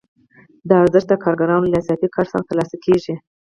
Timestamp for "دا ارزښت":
0.69-1.07